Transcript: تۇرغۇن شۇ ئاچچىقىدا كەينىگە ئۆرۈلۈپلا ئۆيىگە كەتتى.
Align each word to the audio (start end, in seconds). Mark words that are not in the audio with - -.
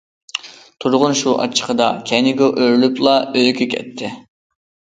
تۇرغۇن 0.85 1.13
شۇ 1.19 1.33
ئاچچىقىدا 1.43 1.91
كەينىگە 2.13 2.49
ئۆرۈلۈپلا 2.63 3.15
ئۆيىگە 3.27 3.71
كەتتى. 3.75 4.11